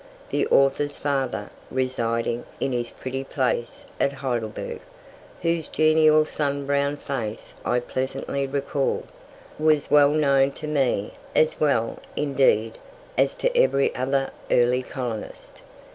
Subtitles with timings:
[0.31, 4.81] The author's father, residing in his pretty place at Heidelberg,
[5.43, 9.03] whose genial sun browned face I pleasantly recall,
[9.59, 12.79] was well known to me, as well, indeed,
[13.15, 15.61] as to every other early colonist.